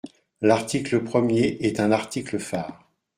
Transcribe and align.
L’article 0.41 1.03
premier 1.03 1.57
est 1.61 1.79
un 1.79 1.91
article 1.91 2.39
phare. 2.39 2.89